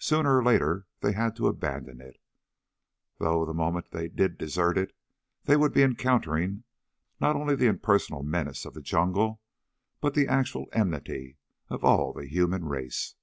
Sooner 0.00 0.36
or 0.36 0.44
later 0.44 0.86
they 1.00 1.12
had 1.12 1.34
to 1.36 1.46
abandon 1.46 1.98
it, 2.02 2.18
though 3.18 3.46
the 3.46 3.54
moment 3.54 3.90
they 3.90 4.06
did 4.06 4.36
desert 4.36 4.76
it 4.76 4.94
they 5.44 5.56
would 5.56 5.72
be 5.72 5.80
encountering 5.82 6.64
not 7.22 7.36
only 7.36 7.54
the 7.56 7.64
impersonal 7.66 8.22
menace 8.22 8.66
of 8.66 8.74
the 8.74 8.82
jungle, 8.82 9.40
but 10.02 10.12
the 10.12 10.28
actual 10.28 10.66
enmity 10.74 11.38
of 11.70 11.82
all 11.86 12.12
the 12.12 12.26
human 12.28 12.66
race. 12.66 13.14